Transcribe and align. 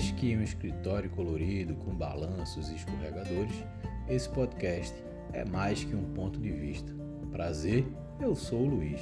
mais 0.00 0.12
que 0.12 0.34
um 0.34 0.42
escritório 0.42 1.10
colorido 1.10 1.74
com 1.74 1.94
balanços 1.94 2.70
e 2.70 2.74
escorregadores, 2.74 3.54
esse 4.08 4.26
podcast 4.30 4.94
é 5.30 5.44
mais 5.44 5.84
que 5.84 5.94
um 5.94 6.14
ponto 6.14 6.40
de 6.40 6.50
vista. 6.50 6.90
Prazer, 7.30 7.84
eu 8.18 8.34
sou 8.34 8.62
o 8.62 8.66
Luiz. 8.76 8.98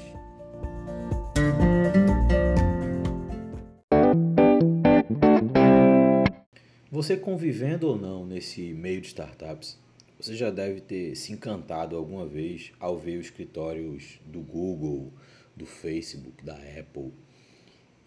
Você 6.91 7.17
convivendo 7.17 7.87
ou 7.87 7.97
não 7.97 8.27
nesse 8.27 8.75
meio 8.75 9.01
de 9.01 9.07
startups, 9.07 9.79
você 10.19 10.35
já 10.35 10.51
deve 10.51 10.81
ter 10.81 11.15
se 11.15 11.33
encantado 11.33 11.97
alguma 11.97 12.27
vez 12.27 12.73
ao 12.81 12.99
ver 12.99 13.19
os 13.19 13.27
escritórios 13.27 14.19
do 14.27 14.41
Google, 14.41 15.13
do 15.57 15.65
Facebook, 15.65 16.45
da 16.45 16.57
Apple. 16.57 17.13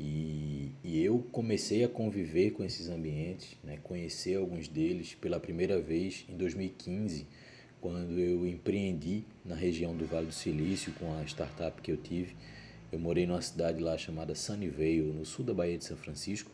E, 0.03 0.71
e 0.83 1.03
eu 1.05 1.19
comecei 1.31 1.83
a 1.83 1.87
conviver 1.87 2.51
com 2.51 2.63
esses 2.63 2.89
ambientes, 2.89 3.55
né, 3.63 3.77
conhecer 3.83 4.35
alguns 4.35 4.67
deles 4.67 5.13
pela 5.13 5.39
primeira 5.39 5.79
vez 5.79 6.25
em 6.27 6.35
2015, 6.35 7.27
quando 7.79 8.17
eu 8.17 8.47
empreendi 8.47 9.23
na 9.45 9.53
região 9.53 9.95
do 9.95 10.05
Vale 10.07 10.25
do 10.25 10.33
Silício 10.33 10.91
com 10.93 11.13
a 11.19 11.23
startup 11.25 11.79
que 11.83 11.91
eu 11.91 11.97
tive. 11.97 12.35
Eu 12.91 12.97
morei 12.97 13.27
numa 13.27 13.43
cidade 13.43 13.79
lá 13.79 13.95
chamada 13.95 14.33
Sunnyvale, 14.33 15.01
no 15.01 15.23
sul 15.23 15.45
da 15.45 15.53
Baía 15.53 15.77
de 15.77 15.85
São 15.85 15.95
Francisco. 15.95 16.49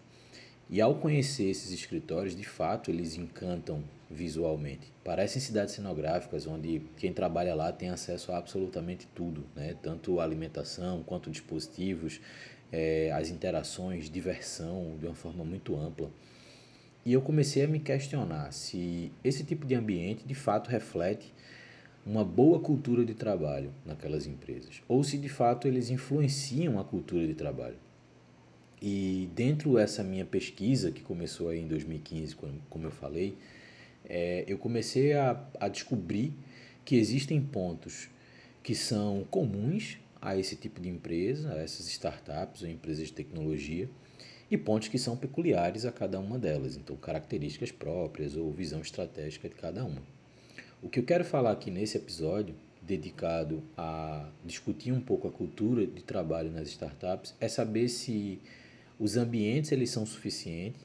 E 0.70 0.82
ao 0.82 0.96
conhecer 0.96 1.50
esses 1.50 1.72
escritórios, 1.72 2.36
de 2.36 2.44
fato, 2.44 2.92
eles 2.92 3.16
encantam 3.16 3.82
visualmente. 4.12 4.92
Parecem 5.04 5.42
cidades 5.42 5.74
cenográficas 5.74 6.46
onde 6.46 6.82
quem 6.98 7.14
trabalha 7.14 7.56
lá 7.56 7.72
tem 7.72 7.90
acesso 7.90 8.34
a 8.34 8.38
absolutamente 8.38 9.08
tudo, 9.16 9.46
né? 9.56 9.76
tanto 9.82 10.20
alimentação 10.20 11.04
quanto 11.04 11.32
dispositivos, 11.32 12.20
é, 12.72 13.12
as 13.12 13.30
interações, 13.30 14.10
diversão 14.10 14.98
de 15.00 15.06
uma 15.06 15.16
forma 15.16 15.44
muito 15.44 15.76
ampla. 15.76 16.10
E 17.06 17.14
eu 17.14 17.22
comecei 17.22 17.64
a 17.64 17.68
me 17.68 17.80
questionar 17.80 18.52
se 18.52 19.12
esse 19.24 19.44
tipo 19.44 19.66
de 19.66 19.76
ambiente 19.76 20.26
de 20.26 20.36
fato 20.36 20.70
reflete 20.70 21.34
uma 22.06 22.24
boa 22.24 22.60
cultura 22.60 23.04
de 23.04 23.14
trabalho 23.14 23.72
naquelas 23.86 24.26
empresas, 24.26 24.82
ou 24.88 25.04
se 25.04 25.18
de 25.18 25.28
fato 25.28 25.68
eles 25.68 25.90
influenciam 25.90 26.80
a 26.80 26.84
cultura 26.84 27.28
de 27.28 27.34
trabalho. 27.34 27.78
E 28.82 29.30
dentro 29.36 29.76
dessa 29.76 30.04
minha 30.04 30.26
pesquisa, 30.26 30.92
que 30.92 31.02
começou 31.02 31.50
aí 31.50 31.60
em 31.60 31.68
2015, 31.68 32.36
como 32.70 32.86
eu 32.86 32.92
falei, 32.92 33.38
é, 34.08 34.46
eu 34.48 34.58
comecei 34.58 35.14
a, 35.14 35.42
a 35.60 35.68
descobrir 35.68 36.34
que 36.86 36.96
existem 36.96 37.42
pontos 37.42 38.10
que 38.64 38.76
são 38.76 39.26
comuns 39.30 39.98
a 40.28 40.38
esse 40.38 40.58
tipo 40.58 40.82
de 40.82 40.90
empresa, 40.90 41.54
a 41.54 41.60
essas 41.60 41.88
startups 41.88 42.62
ou 42.62 42.68
empresas 42.68 43.08
de 43.08 43.14
tecnologia, 43.14 43.90
e 44.52 44.58
pontos 44.58 44.90
que 44.90 45.00
são 45.00 45.16
peculiares 45.16 45.86
a 45.86 45.92
cada 45.92 46.20
uma 46.20 46.38
delas, 46.38 46.76
então 46.76 46.98
características 46.98 47.72
próprias 47.72 48.36
ou 48.36 48.52
visão 48.52 48.82
estratégica 48.82 49.48
de 49.48 49.56
cada 49.56 49.86
uma. 49.86 50.02
O 50.82 50.90
que 50.90 51.00
eu 51.00 51.04
quero 51.04 51.24
falar 51.24 51.52
aqui 51.52 51.72
nesse 51.72 51.98
episódio, 51.98 52.56
dedicado 52.82 53.64
a 53.78 54.30
discutir 54.44 54.92
um 54.92 55.00
pouco 55.00 55.30
a 55.30 55.32
cultura 55.32 55.88
de 55.88 56.04
trabalho 56.04 56.52
nas 56.52 56.68
startups, 56.68 57.34
é 57.40 57.48
saber 57.48 57.88
se 57.88 58.42
os 59.00 59.16
ambientes 59.16 59.72
eles 59.72 59.90
são 59.90 60.06
suficientes 60.06 60.82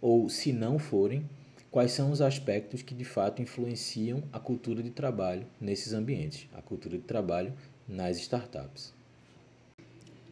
ou 0.00 0.30
se 0.30 0.54
não 0.54 0.78
forem, 0.78 1.28
quais 1.70 1.92
são 1.92 2.10
os 2.10 2.22
aspectos 2.22 2.80
que 2.80 2.94
de 2.94 3.04
fato 3.04 3.42
influenciam 3.42 4.22
a 4.32 4.40
cultura 4.40 4.82
de 4.82 4.90
trabalho 4.90 5.46
nesses 5.60 5.92
ambientes, 5.92 6.48
a 6.54 6.62
cultura 6.62 6.96
de 6.96 7.04
trabalho 7.04 7.52
nas 7.90 8.16
startups. 8.18 8.94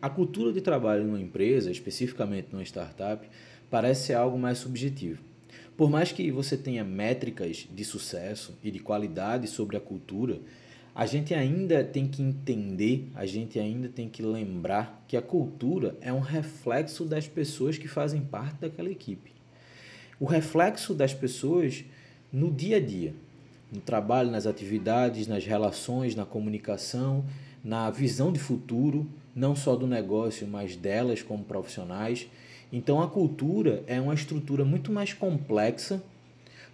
A 0.00 0.08
cultura 0.08 0.52
de 0.52 0.60
trabalho 0.60 1.04
numa 1.04 1.20
empresa, 1.20 1.72
especificamente 1.72 2.48
numa 2.52 2.62
startup, 2.62 3.28
parece 3.69 4.06
ser 4.06 4.14
algo 4.14 4.38
mais 4.38 4.58
subjetivo. 4.58 5.20
Por 5.76 5.91
mais 5.91 6.12
que 6.12 6.30
você 6.30 6.56
tenha 6.56 6.84
métricas 6.84 7.68
de 7.70 7.84
sucesso 7.84 8.56
e 8.62 8.70
de 8.70 8.78
qualidade 8.78 9.48
sobre 9.48 9.76
a 9.76 9.80
cultura, 9.80 10.41
a 10.94 11.06
gente 11.06 11.34
ainda 11.34 11.84
tem 11.84 12.08
que 12.08 12.22
entender, 12.22 13.08
a 13.14 13.26
gente 13.26 13.58
ainda 13.58 13.88
tem 13.88 14.08
que 14.08 14.22
lembrar 14.22 15.04
que 15.06 15.16
a 15.16 15.22
cultura 15.22 15.97
é 16.00 16.12
um 16.12 16.20
reflexo 16.20 17.04
das 17.04 17.28
pessoas 17.28 17.78
que 17.78 17.86
fazem 17.86 18.20
parte 18.20 18.60
daquela 18.60 18.91
equipe. 18.91 19.32
O 20.18 20.24
reflexo 20.24 20.94
das 20.94 21.14
pessoas 21.14 21.84
no 22.32 22.50
dia 22.50 22.78
a 22.78 22.80
dia, 22.80 23.14
no 23.72 23.80
trabalho, 23.80 24.30
nas 24.30 24.46
atividades, 24.46 25.26
nas 25.26 25.44
relações, 25.44 26.14
na 26.14 26.24
comunicação, 26.24 27.24
na 27.62 27.90
visão 27.90 28.32
de 28.32 28.38
futuro, 28.38 29.06
não 29.34 29.54
só 29.54 29.76
do 29.76 29.86
negócio, 29.86 30.46
mas 30.46 30.76
delas 30.76 31.22
como 31.22 31.44
profissionais. 31.44 32.28
Então 32.72 33.00
a 33.00 33.08
cultura 33.08 33.82
é 33.86 34.00
uma 34.00 34.14
estrutura 34.14 34.64
muito 34.64 34.90
mais 34.92 35.12
complexa 35.12 36.02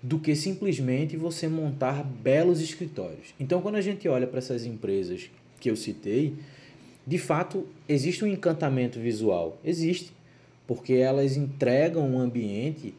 do 0.04 0.18
que 0.18 0.36
simplesmente 0.36 1.16
você 1.16 1.48
montar 1.48 2.04
belos 2.04 2.60
escritórios. 2.60 3.34
Então, 3.40 3.62
quando 3.62 3.76
a 3.76 3.80
gente 3.80 4.06
olha 4.06 4.26
para 4.26 4.36
essas 4.36 4.66
empresas 4.66 5.30
que 5.58 5.70
eu 5.70 5.76
citei, 5.76 6.34
de 7.06 7.16
fato 7.16 7.66
existe 7.88 8.22
um 8.22 8.28
encantamento 8.28 9.00
visual, 9.00 9.58
existe, 9.64 10.12
porque 10.66 10.92
elas 10.92 11.38
entregam 11.38 12.06
um 12.06 12.20
ambiente 12.20 12.92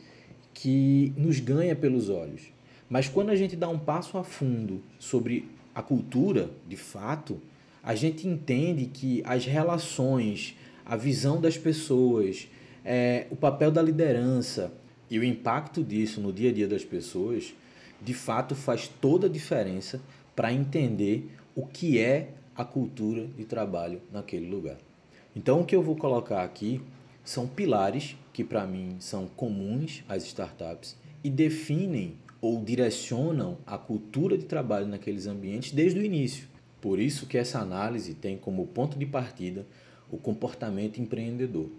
que 0.51 1.13
nos 1.15 1.39
ganha 1.39 1.75
pelos 1.75 2.09
olhos. 2.09 2.41
Mas 2.89 3.07
quando 3.07 3.29
a 3.29 3.35
gente 3.35 3.55
dá 3.55 3.67
um 3.67 3.79
passo 3.79 4.17
a 4.17 4.23
fundo 4.23 4.81
sobre 4.99 5.49
a 5.73 5.81
cultura, 5.81 6.51
de 6.67 6.77
fato, 6.77 7.41
a 7.83 7.95
gente 7.95 8.27
entende 8.27 8.85
que 8.85 9.21
as 9.25 9.45
relações, 9.45 10.55
a 10.85 10.95
visão 10.95 11.41
das 11.41 11.57
pessoas, 11.57 12.47
é, 12.83 13.27
o 13.29 13.35
papel 13.35 13.71
da 13.71 13.81
liderança, 13.81 14.71
e 15.09 15.19
o 15.19 15.23
impacto 15.23 15.83
disso 15.83 16.19
no 16.19 16.33
dia 16.33 16.49
a 16.49 16.53
dia 16.53 16.67
das 16.67 16.83
pessoas, 16.83 17.53
de 18.01 18.13
fato, 18.13 18.55
faz 18.55 18.87
toda 18.87 19.27
a 19.27 19.29
diferença 19.29 20.01
para 20.35 20.51
entender 20.51 21.31
o 21.55 21.65
que 21.65 21.99
é 21.99 22.29
a 22.55 22.65
cultura 22.65 23.27
de 23.27 23.45
trabalho 23.45 24.01
naquele 24.11 24.49
lugar. 24.49 24.77
Então, 25.35 25.61
o 25.61 25.65
que 25.65 25.75
eu 25.75 25.81
vou 25.81 25.95
colocar 25.95 26.43
aqui 26.43 26.81
são 27.23 27.47
pilares 27.47 28.15
que, 28.33 28.43
para 28.43 28.65
mim, 28.65 28.97
são 28.99 29.27
comuns 29.27 30.03
às 30.07 30.25
startups 30.25 30.97
e 31.23 31.29
definem 31.29 32.15
ou 32.45 32.63
direcionam 32.63 33.57
a 33.65 33.75
cultura 33.75 34.37
de 34.37 34.45
trabalho 34.45 34.85
naqueles 34.85 35.25
ambientes 35.25 35.71
desde 35.71 35.99
o 35.99 36.05
início. 36.05 36.47
Por 36.79 36.99
isso 36.99 37.25
que 37.25 37.39
essa 37.39 37.57
análise 37.57 38.13
tem 38.13 38.37
como 38.37 38.67
ponto 38.67 38.99
de 38.99 39.05
partida 39.07 39.65
o 40.11 40.17
comportamento 40.17 41.01
empreendedor. 41.01 41.71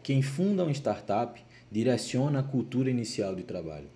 Quem 0.00 0.22
funda 0.22 0.62
uma 0.62 0.70
startup 0.70 1.42
direciona 1.72 2.38
a 2.38 2.42
cultura 2.44 2.88
inicial 2.88 3.34
de 3.34 3.42
trabalho. 3.42 3.88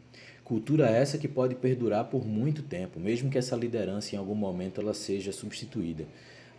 Cultura 0.42 0.88
essa 0.88 1.16
que 1.16 1.28
pode 1.28 1.54
perdurar 1.54 2.06
por 2.06 2.26
muito 2.26 2.60
tempo, 2.60 2.98
mesmo 2.98 3.30
que 3.30 3.38
essa 3.38 3.54
liderança 3.54 4.16
em 4.16 4.18
algum 4.18 4.34
momento 4.34 4.80
ela 4.80 4.94
seja 4.94 5.30
substituída. 5.30 6.06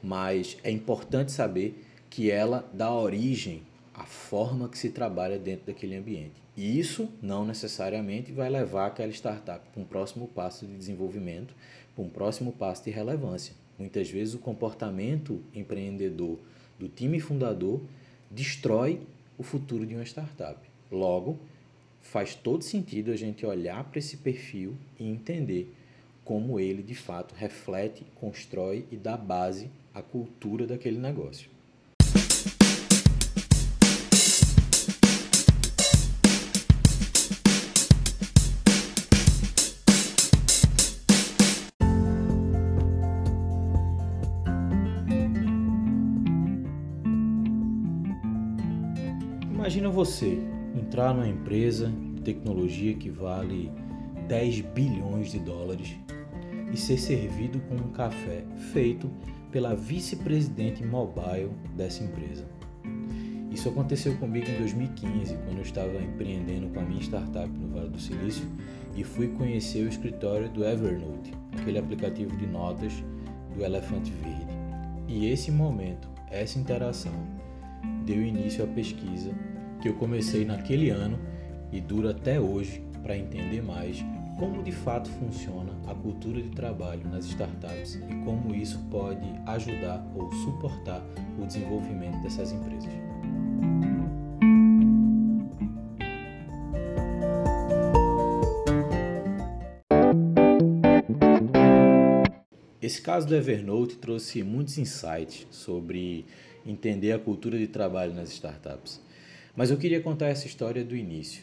Mas 0.02 0.56
é 0.64 0.72
importante 0.72 1.34
saber 1.34 1.84
que 2.10 2.32
ela 2.32 2.66
dá 2.72 2.90
origem 2.90 3.64
à 3.94 4.06
forma 4.06 4.70
que 4.70 4.78
se 4.78 4.92
trabalha 4.92 5.38
dentro 5.38 5.66
daquele 5.66 5.98
ambiente. 5.98 6.47
E 6.58 6.80
isso 6.80 7.08
não 7.22 7.46
necessariamente 7.46 8.32
vai 8.32 8.50
levar 8.50 8.88
aquela 8.88 9.12
startup 9.12 9.64
para 9.70 9.80
um 9.80 9.86
próximo 9.86 10.28
passo 10.28 10.66
de 10.66 10.76
desenvolvimento, 10.76 11.54
para 11.94 12.04
um 12.04 12.10
próximo 12.10 12.52
passo 12.52 12.84
de 12.84 12.90
relevância. 12.90 13.54
Muitas 13.78 14.10
vezes 14.10 14.34
o 14.34 14.40
comportamento 14.40 15.40
empreendedor 15.54 16.40
do 16.80 16.90
time 16.90 17.20
fundador 17.20 17.80
destrói 18.32 19.00
o 19.38 19.44
futuro 19.44 19.86
de 19.86 19.94
uma 19.94 20.04
startup. 20.04 20.60
Logo, 20.92 21.38
faz 22.02 22.34
todo 22.34 22.64
sentido 22.64 23.12
a 23.12 23.16
gente 23.16 23.46
olhar 23.46 23.84
para 23.84 24.00
esse 24.00 24.18
perfil 24.18 24.76
e 25.00 25.08
entender 25.08 25.72
como 26.26 26.60
ele 26.60 26.82
de 26.82 26.96
fato 26.96 27.36
reflete, 27.36 28.04
constrói 28.16 28.84
e 28.92 28.96
dá 28.96 29.16
base 29.16 29.70
à 29.94 30.02
cultura 30.02 30.66
daquele 30.66 30.98
negócio. 30.98 31.57
Você 49.98 50.38
entrar 50.76 51.12
numa 51.12 51.28
empresa 51.28 51.92
de 52.14 52.22
tecnologia 52.22 52.94
que 52.94 53.10
vale 53.10 53.72
10 54.28 54.62
bilhões 54.62 55.32
de 55.32 55.40
dólares 55.40 55.96
e 56.72 56.78
ser 56.78 57.00
servido 57.00 57.60
com 57.62 57.74
um 57.74 57.92
café 57.94 58.44
feito 58.72 59.10
pela 59.52 59.74
vice-presidente 59.74 60.86
mobile 60.86 61.50
dessa 61.76 62.04
empresa. 62.04 62.46
Isso 63.52 63.70
aconteceu 63.70 64.16
comigo 64.18 64.48
em 64.48 64.60
2015, 64.60 65.34
quando 65.34 65.58
eu 65.58 65.64
estava 65.64 66.00
empreendendo 66.00 66.68
com 66.68 66.80
a 66.80 66.84
minha 66.84 67.02
startup 67.02 67.50
no 67.50 67.70
Vale 67.70 67.90
do 67.90 68.00
Silício 68.00 68.46
e 68.96 69.04
fui 69.04 69.30
conhecer 69.30 69.84
o 69.84 69.90
escritório 69.90 70.48
do 70.48 70.64
Evernote, 70.64 71.34
aquele 71.60 71.80
aplicativo 71.80 72.38
de 72.38 72.46
notas 72.46 72.94
do 73.56 73.66
Elefante 73.66 74.12
Verde. 74.12 74.46
E 75.08 75.26
esse 75.26 75.50
momento, 75.50 76.08
essa 76.30 76.60
interação, 76.60 77.14
deu 78.06 78.22
início 78.22 78.64
à 78.64 78.68
pesquisa 78.68 79.34
que 79.82 79.90
eu 79.90 79.94
comecei 79.96 80.46
naquele 80.46 80.90
ano 80.90 81.20
e 81.72 81.80
dura 81.80 82.12
até 82.12 82.40
hoje 82.40 82.84
para 83.04 83.18
entender 83.18 83.62
mais 83.62 84.04
como 84.38 84.62
de 84.64 84.72
fato 84.72 85.10
funciona 85.10 85.74
a 85.88 85.96
cultura 85.96 86.42
de 86.42 86.50
trabalho 86.50 87.08
nas 87.10 87.26
startups 87.26 87.96
e 87.96 88.16
como 88.24 88.54
isso 88.54 88.80
pode 88.92 89.28
ajudar 89.48 90.06
ou 90.16 90.32
suportar 90.32 91.04
o 91.40 91.46
desenvolvimento 91.46 92.22
dessas 92.22 92.52
empresas. 92.52 92.92
Esse 102.80 103.02
caso 103.02 103.28
do 103.28 103.36
Evernote 103.36 103.98
trouxe 103.98 104.44
muitos 104.44 104.78
insights 104.78 105.48
sobre 105.50 106.26
entender 106.66 107.12
a 107.12 107.20
cultura 107.20 107.58
de 107.58 107.68
trabalho 107.68 108.14
nas 108.14 108.30
startups. 108.30 109.02
Mas 109.58 109.72
eu 109.72 109.78
queria 109.78 110.00
contar 110.00 110.28
essa 110.28 110.46
história 110.46 110.84
do 110.84 110.96
início. 110.96 111.42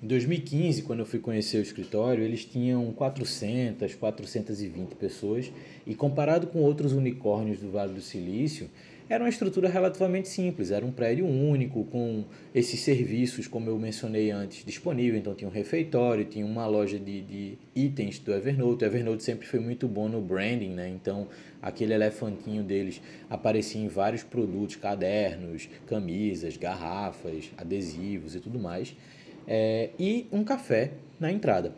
Em 0.00 0.06
2015, 0.06 0.82
quando 0.82 1.00
eu 1.00 1.06
fui 1.06 1.18
conhecer 1.18 1.58
o 1.58 1.62
escritório, 1.62 2.22
eles 2.22 2.44
tinham 2.44 2.92
400, 2.92 3.92
420 3.96 4.94
pessoas 4.94 5.50
e 5.84 5.92
comparado 5.92 6.46
com 6.46 6.60
outros 6.60 6.92
unicórnios 6.92 7.58
do 7.58 7.68
Vale 7.72 7.92
do 7.94 8.00
Silício, 8.00 8.70
era 9.08 9.22
uma 9.22 9.30
estrutura 9.30 9.68
relativamente 9.68 10.28
simples, 10.28 10.72
era 10.72 10.84
um 10.84 10.90
prédio 10.90 11.26
único 11.26 11.84
com 11.84 12.24
esses 12.52 12.80
serviços, 12.80 13.46
como 13.46 13.70
eu 13.70 13.78
mencionei 13.78 14.32
antes, 14.32 14.64
disponível. 14.64 15.18
Então 15.18 15.32
tinha 15.32 15.48
um 15.48 15.52
refeitório, 15.52 16.24
tinha 16.24 16.44
uma 16.44 16.66
loja 16.66 16.98
de, 16.98 17.22
de 17.22 17.58
itens 17.74 18.18
do 18.18 18.32
Evernote. 18.34 18.84
O 18.84 18.86
Evernote 18.86 19.22
sempre 19.22 19.46
foi 19.46 19.60
muito 19.60 19.86
bom 19.86 20.08
no 20.08 20.20
branding, 20.20 20.70
né? 20.70 20.88
Então 20.88 21.28
aquele 21.62 21.94
elefantinho 21.94 22.64
deles 22.64 23.00
aparecia 23.30 23.80
em 23.80 23.86
vários 23.86 24.24
produtos, 24.24 24.74
cadernos, 24.74 25.68
camisas, 25.86 26.56
garrafas, 26.56 27.50
adesivos 27.56 28.34
e 28.34 28.40
tudo 28.40 28.58
mais. 28.58 28.96
É, 29.46 29.90
e 29.98 30.26
um 30.32 30.42
café 30.42 30.90
na 31.20 31.30
entrada. 31.30 31.72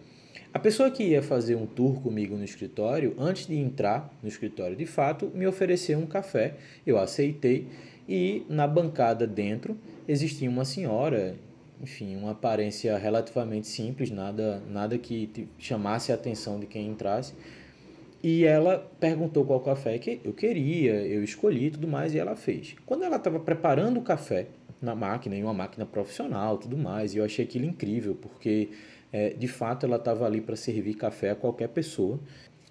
A 0.52 0.58
pessoa 0.58 0.90
que 0.90 1.02
ia 1.02 1.22
fazer 1.22 1.54
um 1.54 1.66
tour 1.66 2.00
comigo 2.00 2.36
no 2.36 2.44
escritório, 2.44 3.14
antes 3.18 3.46
de 3.46 3.56
entrar 3.56 4.12
no 4.22 4.28
escritório 4.28 4.74
de 4.74 4.86
fato, 4.86 5.30
me 5.34 5.46
ofereceu 5.46 5.98
um 5.98 6.06
café. 6.06 6.54
Eu 6.86 6.98
aceitei 6.98 7.68
e 8.08 8.44
na 8.48 8.66
bancada 8.66 9.26
dentro 9.26 9.76
existia 10.08 10.48
uma 10.48 10.64
senhora, 10.64 11.36
enfim, 11.80 12.16
uma 12.16 12.30
aparência 12.30 12.96
relativamente 12.96 13.66
simples, 13.66 14.10
nada, 14.10 14.62
nada 14.70 14.96
que 14.96 15.48
chamasse 15.58 16.10
a 16.10 16.14
atenção 16.14 16.58
de 16.58 16.66
quem 16.66 16.88
entrasse. 16.88 17.34
E 18.22 18.44
ela 18.44 18.78
perguntou 18.98 19.44
qual 19.44 19.60
café 19.60 19.96
que 19.98 20.20
eu 20.24 20.32
queria, 20.32 20.94
eu 21.06 21.22
escolhi 21.22 21.66
e 21.66 21.70
tudo 21.70 21.86
mais, 21.86 22.14
e 22.14 22.18
ela 22.18 22.34
fez. 22.34 22.74
Quando 22.84 23.04
ela 23.04 23.16
estava 23.16 23.38
preparando 23.38 23.98
o 23.98 24.02
café 24.02 24.46
na 24.80 24.94
máquina, 24.94 25.36
em 25.36 25.42
uma 25.42 25.54
máquina 25.54 25.84
profissional 25.86 26.58
tudo 26.58 26.76
mais, 26.76 27.14
e 27.14 27.18
eu 27.18 27.24
achei 27.24 27.44
aquilo 27.44 27.64
incrível, 27.64 28.14
porque 28.14 28.70
é, 29.12 29.30
de 29.30 29.48
fato, 29.48 29.86
ela 29.86 29.96
estava 29.96 30.26
ali 30.26 30.40
para 30.40 30.56
servir 30.56 30.94
café 30.94 31.30
a 31.30 31.34
qualquer 31.34 31.68
pessoa. 31.68 32.20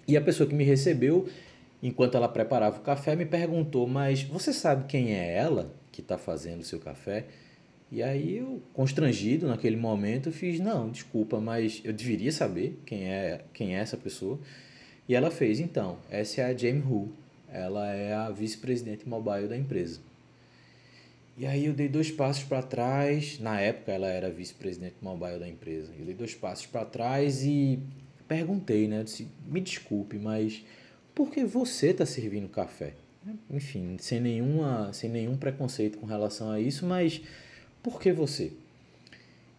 E 0.06 0.16
a 0.16 0.20
pessoa 0.20 0.48
que 0.48 0.54
me 0.54 0.64
recebeu, 0.64 1.28
enquanto 1.82 2.16
ela 2.16 2.28
preparava 2.28 2.78
o 2.78 2.82
café, 2.82 3.16
me 3.16 3.26
perguntou: 3.26 3.86
Mas 3.86 4.22
você 4.22 4.52
sabe 4.52 4.84
quem 4.86 5.14
é 5.14 5.34
ela 5.36 5.72
que 5.90 6.00
está 6.00 6.16
fazendo 6.16 6.60
o 6.60 6.64
seu 6.64 6.78
café? 6.78 7.26
E 7.90 8.02
aí 8.02 8.36
eu, 8.36 8.62
constrangido 8.72 9.46
naquele 9.46 9.76
momento, 9.76 10.30
fiz: 10.30 10.60
Não, 10.60 10.90
desculpa, 10.90 11.40
mas 11.40 11.80
eu 11.84 11.92
deveria 11.92 12.30
saber 12.30 12.78
quem 12.86 13.04
é, 13.04 13.40
quem 13.52 13.76
é 13.76 13.80
essa 13.80 13.96
pessoa. 13.96 14.38
E 15.08 15.14
ela 15.14 15.30
fez: 15.30 15.58
Então, 15.58 15.98
essa 16.10 16.40
é 16.40 16.44
a 16.44 16.56
Jamie 16.56 16.82
Hu. 16.82 17.12
Ela 17.50 17.90
é 17.92 18.12
a 18.12 18.30
vice-presidente 18.30 19.08
mobile 19.08 19.48
da 19.48 19.56
empresa. 19.56 20.00
E 21.38 21.46
aí 21.46 21.66
eu 21.66 21.72
dei 21.72 21.88
dois 21.88 22.10
passos 22.10 22.42
para 22.42 22.60
trás. 22.60 23.38
Na 23.38 23.60
época 23.60 23.92
ela 23.92 24.08
era 24.08 24.28
vice-presidente 24.28 24.96
mobile 25.00 25.38
da 25.38 25.48
empresa. 25.48 25.92
Eu 25.96 26.04
dei 26.04 26.14
dois 26.14 26.34
passos 26.34 26.66
para 26.66 26.84
trás 26.84 27.44
e 27.44 27.78
perguntei, 28.26 28.88
né? 28.88 29.04
Disse, 29.04 29.28
me 29.46 29.60
desculpe, 29.60 30.18
mas 30.18 30.64
por 31.14 31.30
que 31.30 31.44
você 31.44 31.90
está 31.90 32.04
servindo 32.04 32.48
café? 32.48 32.94
Enfim, 33.48 33.96
sem, 34.00 34.18
nenhuma, 34.20 34.92
sem 34.92 35.08
nenhum 35.08 35.36
preconceito 35.36 35.98
com 35.98 36.06
relação 36.06 36.50
a 36.50 36.58
isso, 36.58 36.84
mas 36.84 37.20
por 37.84 38.00
que 38.00 38.10
você? 38.10 38.52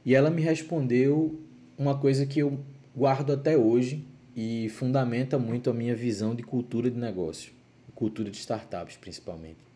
E 0.04 0.14
ela 0.14 0.30
me 0.30 0.42
respondeu 0.42 1.40
uma 1.78 1.98
coisa 1.98 2.25
que 2.25 2.40
eu 2.40 2.60
guardo 2.94 3.32
até 3.32 3.58
hoje 3.58 4.04
e 4.36 4.68
fundamenta 4.68 5.40
muito 5.40 5.70
a 5.70 5.74
minha 5.74 5.96
visão 5.96 6.36
de 6.36 6.44
cultura 6.44 6.92
de 6.92 7.00
negócio, 7.00 7.54
cultura 7.96 8.30
de 8.30 8.38
startups 8.38 8.98
principalmente 8.98 9.69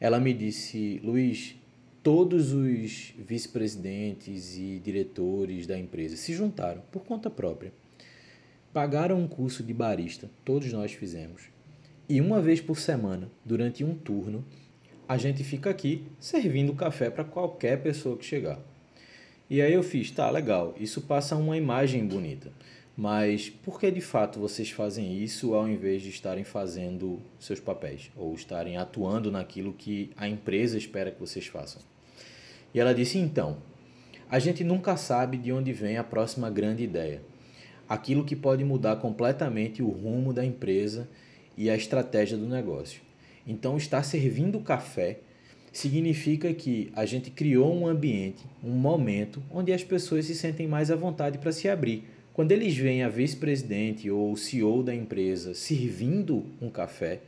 ela 0.00 0.20
me 0.20 0.32
disse: 0.32 1.00
Luiz, 1.02 1.56
todos 2.02 2.52
os 2.52 3.14
vice-presidentes 3.18 4.56
e 4.56 4.78
diretores 4.78 5.66
da 5.66 5.78
empresa 5.78 6.16
se 6.16 6.32
juntaram 6.34 6.82
por 6.92 7.04
conta 7.04 7.28
própria. 7.28 7.72
Pagaram 8.72 9.18
um 9.18 9.26
curso 9.26 9.62
de 9.62 9.72
barista, 9.72 10.30
todos 10.44 10.72
nós 10.72 10.92
fizemos. 10.92 11.42
E 12.08 12.20
uma 12.20 12.40
vez 12.40 12.60
por 12.60 12.78
semana, 12.78 13.30
durante 13.44 13.82
um 13.82 13.94
turno, 13.94 14.44
a 15.08 15.16
gente 15.16 15.42
fica 15.42 15.70
aqui 15.70 16.04
servindo 16.20 16.74
café 16.74 17.10
para 17.10 17.24
qualquer 17.24 17.82
pessoa 17.82 18.16
que 18.16 18.24
chegar. 18.24 18.60
E 19.48 19.62
aí 19.62 19.72
eu 19.72 19.82
fiz, 19.82 20.10
tá, 20.10 20.28
legal, 20.30 20.74
isso 20.78 21.00
passa 21.00 21.36
uma 21.36 21.56
imagem 21.56 22.06
bonita. 22.06 22.52
Mas 22.96 23.50
por 23.50 23.78
que 23.78 23.90
de 23.90 24.00
fato 24.00 24.40
vocês 24.40 24.70
fazem 24.70 25.22
isso 25.22 25.54
ao 25.54 25.68
invés 25.68 26.00
de 26.00 26.08
estarem 26.08 26.44
fazendo 26.44 27.20
seus 27.38 27.60
papéis 27.60 28.10
ou 28.16 28.34
estarem 28.34 28.78
atuando 28.78 29.30
naquilo 29.30 29.74
que 29.74 30.10
a 30.16 30.26
empresa 30.26 30.78
espera 30.78 31.10
que 31.10 31.20
vocês 31.20 31.46
façam? 31.46 31.82
E 32.72 32.80
ela 32.80 32.94
disse: 32.94 33.18
então, 33.18 33.58
a 34.30 34.38
gente 34.38 34.64
nunca 34.64 34.96
sabe 34.96 35.36
de 35.36 35.52
onde 35.52 35.74
vem 35.74 35.98
a 35.98 36.04
próxima 36.04 36.48
grande 36.48 36.84
ideia, 36.84 37.20
aquilo 37.86 38.24
que 38.24 38.34
pode 38.34 38.64
mudar 38.64 38.96
completamente 38.96 39.82
o 39.82 39.88
rumo 39.88 40.32
da 40.32 40.44
empresa 40.44 41.06
e 41.54 41.68
a 41.68 41.76
estratégia 41.76 42.38
do 42.38 42.48
negócio. 42.48 43.02
Então, 43.46 43.76
estar 43.76 44.02
servindo 44.04 44.58
café 44.60 45.20
significa 45.70 46.52
que 46.54 46.90
a 46.96 47.04
gente 47.04 47.30
criou 47.30 47.74
um 47.74 47.86
ambiente, 47.86 48.42
um 48.64 48.72
momento 48.72 49.42
onde 49.50 49.70
as 49.70 49.84
pessoas 49.84 50.24
se 50.24 50.34
sentem 50.34 50.66
mais 50.66 50.90
à 50.90 50.96
vontade 50.96 51.36
para 51.36 51.52
se 51.52 51.68
abrir 51.68 52.15
quando 52.36 52.52
eles 52.52 52.76
veem 52.76 53.02
a 53.02 53.08
vice-presidente 53.08 54.10
ou 54.10 54.30
o 54.30 54.36
CEO 54.36 54.82
da 54.82 54.94
empresa 54.94 55.54
servindo 55.54 56.44
um 56.60 56.68
café, 56.68 57.20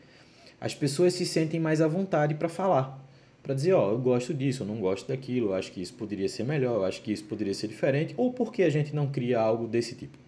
as 0.60 0.74
pessoas 0.74 1.14
se 1.14 1.24
sentem 1.24 1.58
mais 1.58 1.80
à 1.80 1.88
vontade 1.88 2.34
para 2.34 2.46
falar, 2.46 3.02
para 3.42 3.54
dizer, 3.54 3.72
ó, 3.72 3.88
oh, 3.88 3.92
eu 3.92 3.98
gosto 3.98 4.34
disso, 4.34 4.64
eu 4.64 4.66
não 4.66 4.76
gosto 4.76 5.08
daquilo, 5.08 5.46
eu 5.46 5.54
acho 5.54 5.72
que 5.72 5.80
isso 5.80 5.94
poderia 5.94 6.28
ser 6.28 6.44
melhor, 6.44 6.74
eu 6.74 6.84
acho 6.84 7.00
que 7.00 7.10
isso 7.10 7.24
poderia 7.24 7.54
ser 7.54 7.68
diferente, 7.68 8.12
ou 8.18 8.34
por 8.34 8.52
que 8.52 8.62
a 8.62 8.68
gente 8.68 8.94
não 8.94 9.06
cria 9.06 9.40
algo 9.40 9.66
desse 9.66 9.94
tipo. 9.94 10.18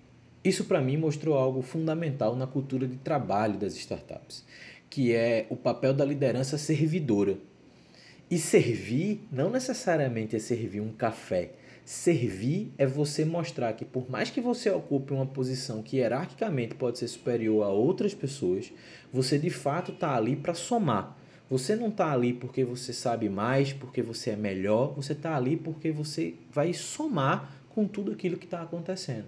Isso 0.43 0.65
para 0.65 0.81
mim 0.81 0.97
mostrou 0.97 1.37
algo 1.37 1.61
fundamental 1.61 2.35
na 2.35 2.47
cultura 2.47 2.89
de 2.89 2.97
trabalho 2.97 3.59
das 3.59 3.77
startups, 3.77 4.47
que 4.89 5.13
é 5.13 5.45
o 5.51 5.57
papel 5.57 5.93
da 5.93 6.07
liderança 6.07 6.57
servidora. 6.57 7.37
E 8.31 8.39
servir 8.39 9.21
não 9.31 9.51
necessariamente 9.51 10.35
é 10.35 10.39
servir 10.39 10.81
um 10.81 10.93
café, 10.93 11.51
Servir 11.91 12.73
é 12.79 12.87
você 12.87 13.25
mostrar 13.25 13.73
que, 13.73 13.85
por 13.85 14.09
mais 14.09 14.31
que 14.31 14.41
você 14.41 14.71
ocupe 14.71 15.13
uma 15.13 15.27
posição 15.27 15.83
que 15.83 15.97
hierarquicamente 15.97 16.77
pode 16.77 17.01
ser 17.01 17.09
superior 17.09 17.65
a 17.65 17.69
outras 17.69 18.15
pessoas, 18.15 18.73
você 19.13 19.37
de 19.37 19.51
fato 19.51 19.91
está 19.91 20.15
ali 20.15 20.37
para 20.37 20.55
somar. 20.55 21.19
Você 21.51 21.75
não 21.75 21.89
está 21.89 22.13
ali 22.13 22.33
porque 22.33 22.65
você 22.65 22.93
sabe 22.93 23.29
mais, 23.29 23.73
porque 23.73 24.03
você 24.03 24.31
é 24.31 24.37
melhor, 24.37 24.95
você 24.95 25.15
está 25.15 25.35
ali 25.35 25.57
porque 25.57 25.91
você 25.91 26.35
vai 26.53 26.73
somar 26.73 27.57
com 27.71 27.89
tudo 27.89 28.13
aquilo 28.13 28.37
que 28.37 28.45
está 28.45 28.63
acontecendo. 28.63 29.27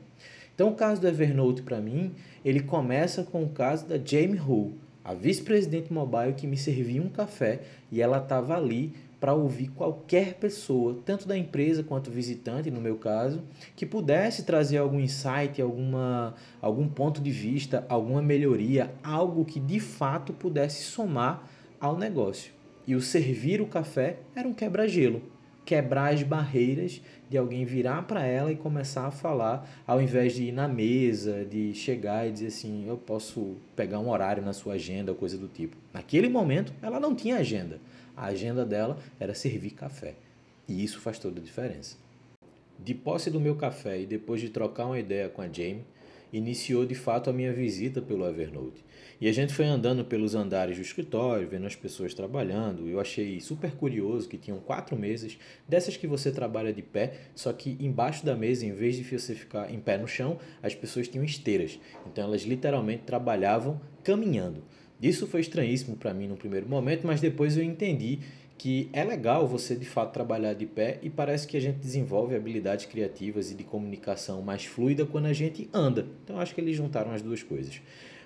Então, 0.55 0.69
o 0.69 0.77
caso 0.77 1.01
do 1.01 1.09
Evernote, 1.09 1.63
para 1.63 1.81
mim, 1.81 2.15
ele 2.45 2.61
começa 2.61 3.25
com 3.25 3.43
o 3.43 3.49
caso 3.49 3.89
da 3.89 3.99
Jamie 3.99 4.39
Hu, 4.39 4.71
a 5.05 5.15
vice-presidente 5.15 5.93
mobile 5.93 6.35
que 6.35 6.47
me 6.47 6.57
servia 6.57 7.03
um 7.03 7.09
café 7.09 7.63
e 7.91 8.01
ela 8.01 8.19
estava 8.19 8.57
ali 8.57 8.93
para 9.23 9.35
ouvir 9.35 9.69
qualquer 9.69 10.35
pessoa, 10.35 10.99
tanto 11.07 11.29
da 11.29 11.39
empresa 11.39 11.85
quanto 11.85 12.11
visitante, 12.11 12.73
no 12.73 12.81
meu 12.81 12.97
caso, 12.97 13.41
que 13.77 13.87
pudesse 13.87 14.43
trazer 14.43 14.79
algum 14.79 14.99
insight, 14.99 15.63
alguma, 15.63 16.35
algum 16.61 16.89
ponto 16.89 17.21
de 17.21 17.31
vista, 17.31 17.87
alguma 17.89 18.21
melhoria, 18.21 18.93
algo 19.01 19.45
que 19.45 19.61
de 19.61 19.79
fato 19.79 20.33
pudesse 20.33 20.83
somar 20.83 21.49
ao 21.81 21.97
negócio. 21.97 22.53
E 22.85 22.97
o 22.97 23.01
servir 23.01 23.61
o 23.61 23.67
café 23.69 24.17
era 24.35 24.49
um 24.49 24.53
quebra-gelo, 24.53 25.23
quebrar 25.65 26.13
as 26.13 26.25
barreiras 26.25 27.01
de 27.31 27.39
alguém 27.39 27.65
virar 27.65 28.03
para 28.09 28.27
ela 28.27 28.51
e 28.51 28.57
começar 28.57 29.07
a 29.07 29.13
falar, 29.13 29.71
ao 29.87 30.03
invés 30.03 30.35
de 30.35 30.47
ir 30.47 30.53
na 30.53 30.67
mesa, 30.67 31.45
de 31.45 31.73
chegar 31.75 32.27
e 32.27 32.33
dizer 32.33 32.49
assim, 32.49 32.89
eu 32.89 32.97
posso 32.97 33.55
pegar 33.77 34.01
um 34.01 34.11
horário 34.11 34.43
na 34.43 34.53
sua 34.53 34.75
agenda, 34.75 35.15
coisa 35.15 35.39
do 35.39 35.47
tipo. 35.47 35.77
Naquele 35.95 36.29
momento, 36.29 36.75
ela 36.83 36.99
não 36.99 37.15
tinha 37.15 37.37
agenda 37.37 37.79
a 38.17 38.27
agenda 38.27 38.65
dela 38.65 38.99
era 39.19 39.35
servir 39.35 39.71
café. 39.71 40.15
E 40.69 40.83
isso 40.83 41.01
faz 41.01 41.19
toda 41.19 41.41
a 41.41 41.43
diferença. 41.43 41.97
De 42.79 42.95
posse 42.95 43.31
do 43.31 43.41
meu 43.41 43.57
café 43.57 44.01
e 44.01 44.07
depois 44.07 44.41
de 44.41 44.49
trocar 44.49 44.87
uma 44.87 44.99
ideia 44.99 45.29
com 45.29 45.43
a 45.43 45.47
Jamie, 45.47 45.85
iniciou 46.33 46.87
de 46.87 46.95
fato 46.95 47.29
a 47.29 47.33
minha 47.33 47.53
visita 47.53 48.01
pelo 48.01 48.27
Evernote. 48.27 48.83
E 49.21 49.29
a 49.29 49.33
gente 49.33 49.53
foi 49.53 49.67
andando 49.67 50.05
pelos 50.05 50.35
andares 50.35 50.77
do 50.77 50.83
escritório, 50.83 51.47
vendo 51.47 51.67
as 51.67 51.77
pessoas 51.77 52.15
trabalhando. 52.15 52.89
Eu 52.89 52.99
achei 52.99 53.39
super 53.41 53.71
curioso 53.73 54.29
que 54.29 54.39
tinham 54.39 54.59
quatro 54.59 54.97
mesas, 54.97 55.39
dessas 55.69 55.97
que 55.97 56.07
você 56.07 56.33
trabalha 56.33 56.73
de 56.73 56.83
pé, 56.83 57.13
só 57.35 57.53
que 57.53 57.77
embaixo 57.79 58.25
da 58.25 58.35
mesa, 58.35 58.67
em 58.67 58.73
vez 58.73 58.97
de 58.97 59.05
você 59.05 59.35
ficar 59.35 59.73
em 59.73 59.79
pé 59.79 59.99
no 59.99 60.09
chão, 60.09 60.39
as 60.63 60.75
pessoas 60.75 61.07
tinham 61.07 61.25
esteiras. 61.25 61.79
Então 62.07 62.25
elas 62.25 62.43
literalmente 62.43 63.03
trabalhavam 63.05 63.81
caminhando. 64.03 64.65
Isso 65.03 65.27
foi 65.27 65.41
estranhíssimo 65.41 65.97
para 65.97 66.15
mim 66.15 66.29
no 66.29 66.37
primeiro 66.37 66.69
momento, 66.69 67.05
mas 67.05 67.21
depois 67.21 67.57
eu 67.57 67.65
entendi 67.65 68.21
que 68.57 68.89
é 68.93 69.03
legal 69.03 69.49
você 69.49 69.75
de 69.75 69.85
fato 69.85 70.13
trabalhar 70.13 70.55
de 70.55 70.65
pé 70.65 71.01
e 71.03 71.11
parece 71.11 71.49
que 71.49 71.57
a 71.57 71.61
gente 71.61 71.79
desenvolve 71.79 72.37
habilidades 72.37 72.87
criativas 72.87 73.51
e 73.51 73.57
de 73.57 73.65
comunicação 73.65 74.41
mais 74.41 74.65
fluida 74.65 75.05
quando 75.05 75.27
a 75.27 75.33
gente 75.33 75.69
anda. 75.75 76.07
Então 76.23 76.39
acho 76.39 76.55
que 76.55 76.61
eles 76.61 76.77
juntaram 76.77 77.11
as 77.11 77.21
duas 77.21 77.43
coisas. 77.43 77.81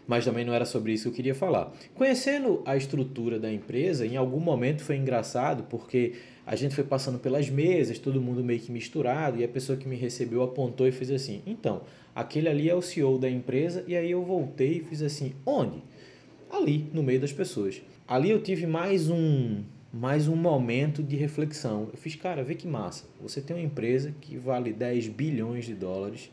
Mas 0.07 0.27
também 0.27 0.45
não 0.45 0.53
era 0.53 0.67
sobre 0.67 0.93
isso 0.93 1.05
que 1.05 1.09
eu 1.09 1.15
queria 1.15 1.35
falar. 1.35 1.73
Conhecendo 1.95 2.63
a 2.67 2.77
estrutura 2.77 3.41
da 3.41 3.51
empresa, 3.51 4.07
em 4.07 4.17
algum 4.17 4.39
momento 4.39 4.83
foi 4.83 4.97
engraçado 4.97 5.65
porque 5.71 6.13
a 6.45 6.55
gente 6.55 6.75
foi 6.75 6.85
passando 6.85 7.19
pelas 7.19 7.49
mesas, 7.49 7.99
todo 7.99 8.21
mundo 8.21 8.45
meio 8.45 8.61
que 8.61 8.71
misturado, 8.71 9.41
e 9.41 9.45
a 9.45 9.49
pessoa 9.49 9.77
que 9.77 9.89
me 9.89 9.97
recebeu 9.97 10.43
apontou 10.43 10.87
e 10.87 10.93
fez 10.93 11.11
assim: 11.11 11.43
então, 11.47 11.81
aquele 12.15 12.49
ali 12.49 12.71
é 12.71 12.75
o 12.75 12.83
CEO 12.83 13.19
da 13.19 13.29
empresa, 13.29 13.83
e 13.89 13.97
aí 13.97 14.11
eu 14.11 14.23
voltei 14.23 14.77
e 14.77 14.81
fiz 14.81 15.03
assim: 15.03 15.33
onde? 15.45 15.83
Ali, 16.51 16.89
no 16.93 17.03
meio 17.03 17.21
das 17.21 17.33
pessoas. 17.33 17.83
Ali 18.07 18.31
eu 18.31 18.41
tive 18.41 18.67
mais 18.67 19.11
um 19.11 19.63
mais 19.93 20.29
um 20.29 20.37
momento 20.37 21.03
de 21.03 21.17
reflexão. 21.17 21.89
Eu 21.91 21.97
fiz, 21.97 22.15
cara, 22.15 22.45
vê 22.45 22.55
que 22.55 22.67
massa. 22.67 23.05
Você 23.21 23.41
tem 23.41 23.57
uma 23.57 23.63
empresa 23.63 24.13
que 24.21 24.37
vale 24.37 24.73
10 24.73 25.09
bilhões 25.09 25.65
de 25.65 25.75
dólares. 25.75 26.31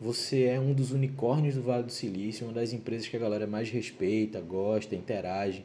Você 0.00 0.44
é 0.44 0.58
um 0.58 0.72
dos 0.72 0.90
unicórnios 0.90 1.54
do 1.54 1.62
Vale 1.62 1.84
do 1.84 1.92
Silício, 1.92 2.44
uma 2.44 2.52
das 2.52 2.72
empresas 2.72 3.06
que 3.06 3.16
a 3.16 3.20
galera 3.20 3.46
mais 3.46 3.70
respeita, 3.70 4.40
gosta, 4.40 4.96
interage. 4.96 5.64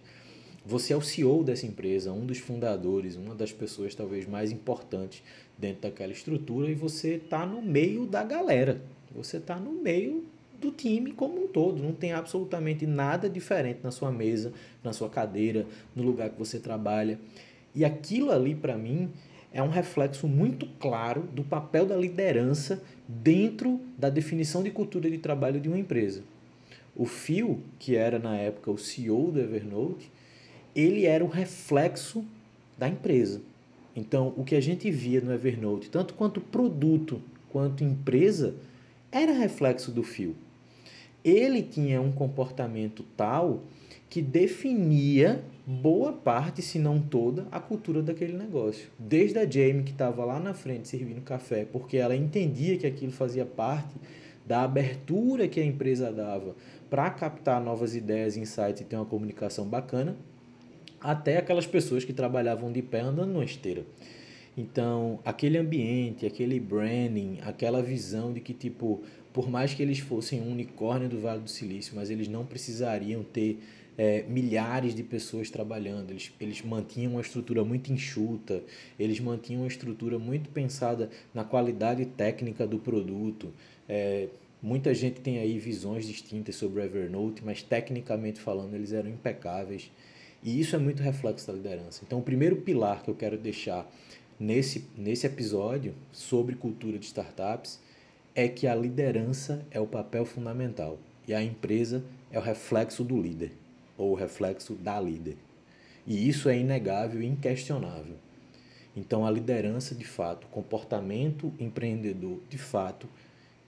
Você 0.64 0.94
é 0.94 0.96
o 0.96 1.02
CEO 1.02 1.44
dessa 1.44 1.66
empresa, 1.66 2.14
um 2.14 2.26
dos 2.26 2.38
fundadores, 2.38 3.16
uma 3.16 3.34
das 3.34 3.52
pessoas 3.52 3.96
talvez 3.96 4.28
mais 4.28 4.52
importantes 4.52 5.24
dentro 5.58 5.82
daquela 5.82 6.12
estrutura 6.12 6.70
e 6.70 6.76
você 6.76 7.16
está 7.16 7.46
no 7.46 7.62
meio 7.62 8.06
da 8.06 8.24
galera. 8.24 8.80
Você 9.16 9.38
está 9.38 9.56
no 9.56 9.72
meio 9.72 10.26
do 10.60 10.72
time 10.72 11.12
como 11.12 11.44
um 11.44 11.48
todo. 11.48 11.82
Não 11.82 11.94
tem 11.94 12.12
absolutamente 12.12 12.86
nada 12.86 13.30
diferente 13.30 13.80
na 13.84 13.92
sua 13.92 14.12
mesa, 14.12 14.54
na 14.84 14.94
sua 14.94 15.10
cadeira, 15.10 15.66
no 15.96 16.04
lugar 16.04 16.30
que 16.30 16.38
você 16.38 16.60
trabalha. 16.60 17.20
E 17.74 17.86
aquilo 17.86 18.32
ali, 18.32 18.54
para 18.54 18.78
mim, 18.78 19.10
é 19.52 19.64
um 19.64 19.70
reflexo 19.70 20.28
muito 20.28 20.68
claro 20.80 21.24
do 21.34 21.44
papel 21.44 21.86
da 21.86 21.96
liderança 21.96 22.82
dentro 23.08 23.80
da 23.98 24.10
definição 24.10 24.62
de 24.62 24.70
cultura 24.70 25.10
de 25.10 25.18
trabalho 25.18 25.60
de 25.60 25.68
uma 25.68 25.80
empresa. 25.80 26.24
O 26.96 27.06
Phil, 27.06 27.62
que 27.80 27.96
era 27.96 28.20
na 28.20 28.36
época 28.36 28.72
o 28.72 28.78
CEO 28.78 29.32
do 29.32 29.40
Evernote, 29.40 30.12
ele 30.76 31.06
era 31.06 31.24
o 31.24 31.28
reflexo 31.28 32.24
da 32.78 32.88
empresa. 32.88 33.42
Então, 33.96 34.34
o 34.38 34.44
que 34.44 34.56
a 34.56 34.62
gente 34.62 34.90
via 34.92 35.20
no 35.20 35.34
Evernote, 35.34 35.90
tanto 35.90 36.14
quanto 36.14 36.40
produto 36.40 37.22
quanto 37.50 37.84
empresa, 37.84 38.54
era 39.12 39.32
reflexo 39.32 39.92
do 39.92 40.04
Phil 40.04 40.36
ele 41.24 41.62
tinha 41.62 42.02
um 42.02 42.12
comportamento 42.12 43.04
tal 43.16 43.64
que 44.10 44.22
definia 44.22 45.44
boa 45.66 46.12
parte, 46.12 46.64
se 46.64 46.80
não 46.80 47.00
toda, 47.00 47.48
a 47.52 47.60
cultura 47.60 48.02
daquele 48.02 48.34
negócio. 48.34 48.90
Desde 48.98 49.38
a 49.38 49.48
Jamie, 49.48 49.84
que 49.84 49.92
estava 49.92 50.26
lá 50.26 50.40
na 50.40 50.54
frente 50.54 50.88
servindo 50.88 51.22
café, 51.22 51.66
porque 51.66 51.98
ela 51.98 52.16
entendia 52.16 52.76
que 52.78 52.88
aquilo 52.88 53.12
fazia 53.12 53.46
parte 53.46 53.94
da 54.48 54.64
abertura 54.64 55.48
que 55.48 55.60
a 55.60 55.64
empresa 55.66 56.12
dava 56.12 56.56
para 56.90 57.08
captar 57.12 57.62
novas 57.62 57.96
ideias, 57.96 58.36
insights 58.36 58.82
e 58.82 58.84
ter 58.84 58.96
uma 58.96 59.06
comunicação 59.06 59.66
bacana, 59.68 60.16
até 61.00 61.38
aquelas 61.38 61.68
pessoas 61.68 62.04
que 62.04 62.12
trabalhavam 62.12 62.72
de 62.72 62.82
pé 62.82 63.02
andando 63.02 63.32
numa 63.32 63.46
esteira. 63.46 63.84
Então, 64.58 65.20
aquele 65.24 65.58
ambiente, 65.58 66.26
aquele 66.26 66.60
branding, 66.60 67.38
aquela 67.44 67.82
visão 67.82 68.34
de 68.34 68.42
que, 68.42 68.54
tipo, 68.54 69.02
por 69.34 69.50
mais 69.50 69.74
que 69.74 69.82
eles 69.84 70.00
fossem 70.00 70.42
um 70.42 70.52
unicórnio 70.52 71.08
do 71.08 71.20
Vale 71.20 71.42
do 71.42 71.50
Silício, 71.50 71.96
mas 71.96 72.10
eles 72.10 72.28
não 72.28 72.46
precisariam 72.46 73.24
ter 73.24 73.60
é, 73.98 74.24
milhares 74.24 74.96
de 74.96 75.04
pessoas 75.04 75.50
trabalhando. 75.50 76.12
Eles, 76.12 76.32
eles 76.40 76.62
mantinham 76.62 77.14
uma 77.14 77.22
estrutura 77.22 77.64
muito 77.64 77.92
enxuta, 77.92 78.64
eles 78.98 79.20
mantinham 79.20 79.64
uma 79.64 79.68
estrutura 79.68 80.18
muito 80.18 80.50
pensada 80.50 81.10
na 81.34 81.44
qualidade 81.44 82.06
técnica 82.06 82.66
do 82.66 82.80
produto. 82.80 83.54
É, 83.88 84.30
muita 84.62 84.94
gente 84.94 85.20
tem 85.20 85.40
aí 85.40 85.60
visões 85.60 86.08
distintas 86.08 86.56
sobre 86.56 86.82
o 86.82 86.84
Evernote, 86.84 87.44
mas 87.44 87.62
tecnicamente 87.62 88.40
falando, 88.40 88.74
eles 88.74 88.94
eram 88.94 89.10
impecáveis. 89.10 89.92
E 90.42 90.60
isso 90.60 90.76
é 90.76 90.80
muito 90.80 91.04
reflexo 91.04 91.46
da 91.48 91.54
liderança. 91.54 92.02
Então, 92.06 92.20
o 92.20 92.24
primeiro 92.24 92.56
pilar 92.58 93.04
que 93.04 93.10
eu 93.10 93.16
quero 93.16 93.38
deixar 93.38 93.86
nesse, 94.40 94.86
nesse 94.98 95.28
episódio 95.28 95.94
sobre 96.14 96.56
cultura 96.56 96.98
de 96.98 97.06
startups 97.06 97.80
é 98.40 98.48
que 98.48 98.68
a 98.68 98.74
liderança 98.74 99.66
é 99.70 99.82
o 99.82 99.86
papel 99.86 100.24
fundamental 100.24 100.98
e 101.28 101.34
a 101.34 101.44
empresa 101.44 102.02
é 102.32 102.40
o 102.40 102.42
reflexo 102.42 103.04
do 103.04 103.22
líder 103.22 103.52
ou 103.98 104.12
o 104.12 104.16
reflexo 104.16 104.76
da 104.76 104.98
líder. 104.98 105.36
E 106.08 106.30
isso 106.30 106.48
é 106.48 106.58
inegável 106.58 107.22
e 107.22 107.26
inquestionável. 107.26 108.16
Então, 108.96 109.26
a 109.26 109.30
liderança, 109.30 109.94
de 109.94 110.06
fato, 110.06 110.48
comportamento 110.48 111.54
empreendedor, 111.60 112.40
de 112.50 112.58
fato, 112.58 113.10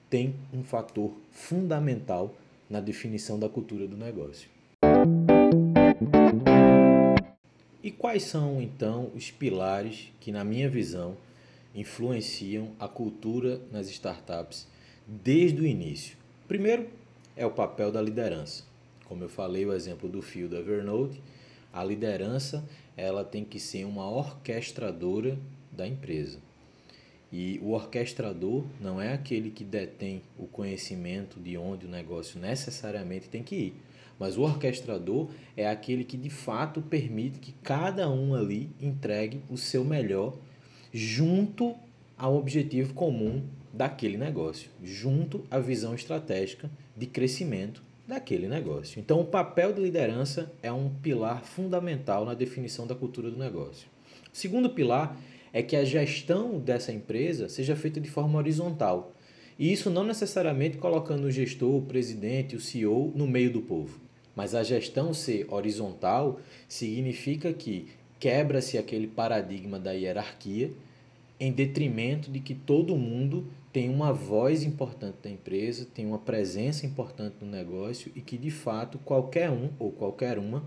tem 0.09 0.35
um 0.53 0.63
fator 0.63 1.11
fundamental 1.31 2.33
na 2.69 2.79
definição 2.79 3.37
da 3.37 3.49
cultura 3.49 3.85
do 3.85 3.97
negócio. 3.97 4.49
E 7.83 7.91
quais 7.91 8.23
são, 8.23 8.61
então, 8.61 9.11
os 9.13 9.29
pilares 9.31 10.13
que, 10.21 10.31
na 10.31 10.45
minha 10.45 10.69
visão, 10.69 11.17
influenciam 11.73 12.71
a 12.79 12.87
cultura 12.87 13.61
nas 13.71 13.89
startups 13.89 14.67
desde 15.07 15.61
o 15.61 15.65
início. 15.65 16.17
Primeiro 16.47 16.87
é 17.35 17.45
o 17.45 17.51
papel 17.51 17.91
da 17.91 18.01
liderança. 18.01 18.63
Como 19.05 19.23
eu 19.23 19.29
falei, 19.29 19.65
o 19.65 19.73
exemplo 19.73 20.07
do 20.07 20.21
fio 20.21 20.47
da 20.47 20.59
Evernote, 20.59 21.21
a 21.73 21.83
liderança 21.83 22.63
ela 22.95 23.23
tem 23.23 23.43
que 23.43 23.59
ser 23.59 23.85
uma 23.85 24.09
orquestradora 24.09 25.37
da 25.71 25.87
empresa. 25.87 26.39
E 27.31 27.59
o 27.63 27.71
orquestrador 27.71 28.65
não 28.79 29.01
é 29.01 29.13
aquele 29.13 29.51
que 29.51 29.63
detém 29.63 30.21
o 30.37 30.45
conhecimento 30.45 31.39
de 31.39 31.57
onde 31.57 31.85
o 31.85 31.89
negócio 31.89 32.39
necessariamente 32.39 33.29
tem 33.29 33.41
que 33.41 33.55
ir. 33.55 33.73
Mas 34.19 34.37
o 34.37 34.41
orquestrador 34.41 35.29
é 35.55 35.67
aquele 35.67 36.03
que 36.03 36.17
de 36.17 36.29
fato 36.29 36.81
permite 36.81 37.39
que 37.39 37.53
cada 37.63 38.09
um 38.09 38.35
ali 38.35 38.69
entregue 38.79 39.41
o 39.49 39.57
seu 39.57 39.85
melhor 39.85 40.37
junto 40.93 41.75
ao 42.17 42.35
objetivo 42.35 42.93
comum 42.93 43.41
daquele 43.73 44.17
negócio, 44.17 44.69
junto 44.83 45.43
à 45.49 45.59
visão 45.59 45.95
estratégica 45.95 46.69
de 46.95 47.05
crescimento 47.07 47.81
daquele 48.07 48.47
negócio. 48.47 48.99
Então, 48.99 49.21
o 49.21 49.25
papel 49.25 49.73
de 49.73 49.81
liderança 49.81 50.51
é 50.61 50.71
um 50.71 50.89
pilar 50.89 51.45
fundamental 51.45 52.25
na 52.25 52.33
definição 52.33 52.85
da 52.85 52.93
cultura 52.93 53.31
do 53.31 53.37
negócio. 53.37 53.87
O 54.33 54.37
segundo 54.37 54.69
pilar 54.69 55.17
é 55.53 55.61
que 55.61 55.75
a 55.75 55.85
gestão 55.85 56.59
dessa 56.59 56.91
empresa 56.91 57.49
seja 57.49 57.75
feita 57.75 57.99
de 57.99 58.09
forma 58.09 58.37
horizontal. 58.37 59.13
E 59.57 59.71
isso 59.71 59.89
não 59.89 60.03
necessariamente 60.03 60.77
colocando 60.77 61.25
o 61.25 61.31
gestor, 61.31 61.75
o 61.75 61.81
presidente, 61.81 62.55
o 62.55 62.59
CEO 62.59 63.11
no 63.15 63.27
meio 63.27 63.51
do 63.51 63.61
povo. 63.61 63.99
Mas 64.35 64.55
a 64.55 64.63
gestão 64.63 65.13
ser 65.13 65.45
horizontal 65.53 66.39
significa 66.67 67.53
que 67.53 67.89
quebra-se 68.21 68.77
aquele 68.77 69.07
paradigma 69.07 69.79
da 69.79 69.91
hierarquia 69.93 70.71
em 71.39 71.51
detrimento 71.51 72.29
de 72.29 72.39
que 72.39 72.53
todo 72.53 72.95
mundo 72.95 73.47
tem 73.73 73.89
uma 73.89 74.13
voz 74.13 74.61
importante 74.61 75.15
da 75.23 75.29
empresa, 75.29 75.87
tem 75.91 76.05
uma 76.05 76.19
presença 76.19 76.85
importante 76.85 77.37
no 77.41 77.49
negócio 77.49 78.11
e 78.15 78.21
que 78.21 78.37
de 78.37 78.51
fato 78.51 78.99
qualquer 78.99 79.49
um 79.49 79.71
ou 79.79 79.91
qualquer 79.91 80.37
uma 80.37 80.63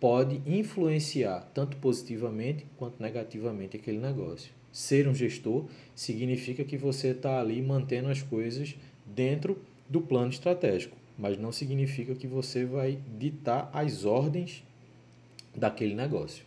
pode 0.00 0.42
influenciar 0.44 1.48
tanto 1.54 1.76
positivamente 1.76 2.66
quanto 2.76 3.00
negativamente 3.00 3.76
aquele 3.76 3.98
negócio. 3.98 4.50
Ser 4.72 5.06
um 5.06 5.14
gestor 5.14 5.66
significa 5.94 6.64
que 6.64 6.76
você 6.76 7.08
está 7.08 7.40
ali 7.40 7.62
mantendo 7.62 8.08
as 8.08 8.20
coisas 8.20 8.74
dentro 9.06 9.62
do 9.88 10.00
plano 10.00 10.30
estratégico, 10.30 10.96
mas 11.16 11.38
não 11.38 11.52
significa 11.52 12.16
que 12.16 12.26
você 12.26 12.64
vai 12.64 12.98
ditar 13.16 13.70
as 13.72 14.04
ordens 14.04 14.64
daquele 15.54 15.94
negócio. 15.94 16.45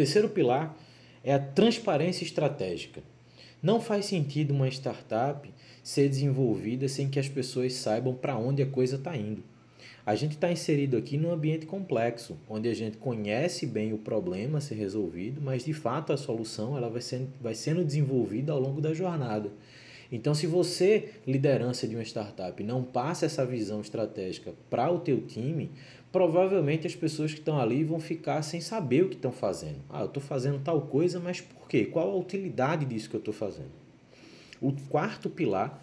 Terceiro 0.00 0.30
pilar 0.30 0.74
é 1.22 1.34
a 1.34 1.38
transparência 1.38 2.24
estratégica. 2.24 3.02
Não 3.62 3.82
faz 3.82 4.06
sentido 4.06 4.54
uma 4.54 4.66
startup 4.66 5.46
ser 5.82 6.08
desenvolvida 6.08 6.88
sem 6.88 7.10
que 7.10 7.18
as 7.18 7.28
pessoas 7.28 7.74
saibam 7.74 8.14
para 8.14 8.34
onde 8.34 8.62
a 8.62 8.66
coisa 8.66 8.96
está 8.96 9.14
indo. 9.14 9.42
A 10.06 10.14
gente 10.14 10.36
está 10.36 10.50
inserido 10.50 10.96
aqui 10.96 11.18
num 11.18 11.30
ambiente 11.30 11.66
complexo, 11.66 12.38
onde 12.48 12.66
a 12.66 12.74
gente 12.74 12.96
conhece 12.96 13.66
bem 13.66 13.92
o 13.92 13.98
problema 13.98 14.56
a 14.56 14.62
ser 14.62 14.76
resolvido, 14.76 15.38
mas 15.42 15.66
de 15.66 15.74
fato 15.74 16.14
a 16.14 16.16
solução 16.16 16.78
ela 16.78 16.88
vai, 16.88 17.02
sendo, 17.02 17.28
vai 17.38 17.54
sendo 17.54 17.84
desenvolvida 17.84 18.52
ao 18.52 18.58
longo 18.58 18.80
da 18.80 18.94
jornada. 18.94 19.52
Então, 20.10 20.34
se 20.34 20.46
você, 20.46 21.10
liderança 21.26 21.86
de 21.86 21.94
uma 21.94 22.02
startup, 22.02 22.64
não 22.64 22.82
passa 22.82 23.26
essa 23.26 23.46
visão 23.46 23.80
estratégica 23.80 24.54
para 24.68 24.90
o 24.90 24.98
teu 24.98 25.20
time, 25.20 25.70
provavelmente 26.12 26.86
as 26.86 26.94
pessoas 26.94 27.32
que 27.32 27.38
estão 27.38 27.58
ali 27.60 27.84
vão 27.84 28.00
ficar 28.00 28.42
sem 28.42 28.60
saber 28.60 29.04
o 29.04 29.08
que 29.08 29.16
estão 29.16 29.32
fazendo. 29.32 29.80
Ah, 29.88 30.00
eu 30.00 30.06
estou 30.06 30.22
fazendo 30.22 30.60
tal 30.62 30.82
coisa, 30.82 31.20
mas 31.20 31.40
por 31.40 31.68
quê? 31.68 31.84
Qual 31.84 32.10
a 32.10 32.16
utilidade 32.16 32.84
disso 32.84 33.08
que 33.08 33.16
eu 33.16 33.20
estou 33.20 33.34
fazendo? 33.34 33.70
O 34.60 34.72
quarto 34.88 35.30
pilar 35.30 35.82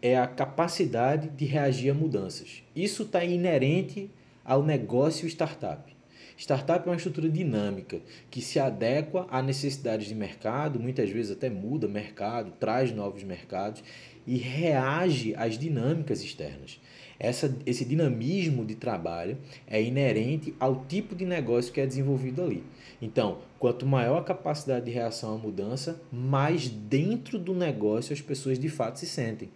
é 0.00 0.16
a 0.16 0.26
capacidade 0.26 1.28
de 1.28 1.44
reagir 1.44 1.90
a 1.90 1.94
mudanças. 1.94 2.62
Isso 2.74 3.02
está 3.02 3.24
inerente 3.24 4.10
ao 4.44 4.62
negócio 4.62 5.28
startup. 5.28 5.96
Startup 6.36 6.86
é 6.86 6.90
uma 6.90 6.96
estrutura 6.96 7.28
dinâmica 7.28 8.00
que 8.30 8.40
se 8.40 8.60
adequa 8.60 9.26
a 9.28 9.42
necessidades 9.42 10.06
de 10.06 10.14
mercado, 10.14 10.78
muitas 10.78 11.10
vezes 11.10 11.32
até 11.32 11.50
muda 11.50 11.88
mercado, 11.88 12.52
traz 12.60 12.92
novos 12.92 13.24
mercados 13.24 13.82
e 14.24 14.36
reage 14.36 15.34
às 15.34 15.58
dinâmicas 15.58 16.22
externas. 16.22 16.80
Essa, 17.20 17.56
esse 17.66 17.84
dinamismo 17.84 18.64
de 18.64 18.76
trabalho 18.76 19.36
é 19.66 19.82
inerente 19.82 20.54
ao 20.60 20.84
tipo 20.84 21.16
de 21.16 21.24
negócio 21.24 21.72
que 21.72 21.80
é 21.80 21.86
desenvolvido 21.86 22.42
ali. 22.42 22.62
Então, 23.02 23.38
quanto 23.58 23.84
maior 23.84 24.18
a 24.18 24.24
capacidade 24.24 24.84
de 24.84 24.92
reação 24.92 25.34
à 25.34 25.38
mudança, 25.38 26.00
mais 26.12 26.68
dentro 26.68 27.38
do 27.38 27.54
negócio 27.54 28.12
as 28.12 28.20
pessoas 28.20 28.58
de 28.58 28.68
fato 28.68 29.00
se 29.00 29.06
sentem. 29.06 29.48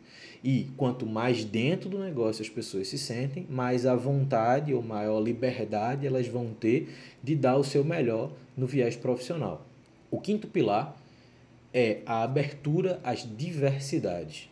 E 0.42 0.71
quanto 0.76 1.07
mais 1.07 1.45
dentro 1.45 1.88
do 1.88 1.99
negócio 2.00 2.42
as 2.42 2.49
pessoas 2.49 2.88
se 2.88 2.99
sentem, 2.99 3.47
mais 3.49 3.87
à 3.87 3.95
vontade 3.95 4.75
ou 4.75 4.83
maior 4.83 5.21
liberdade 5.21 6.04
elas 6.04 6.26
vão 6.26 6.52
ter 6.52 6.92
de 7.23 7.37
dar 7.37 7.57
o 7.57 7.64
seu 7.64 7.85
melhor 7.85 8.33
no 8.57 8.66
viés 8.66 8.97
profissional. 8.97 9.64
O 10.11 10.21
quinto 10.21 10.49
pilar 10.49 10.97
é 11.73 12.00
a 12.04 12.23
abertura 12.23 13.00
às 13.04 13.26
diversidades. 13.37 14.51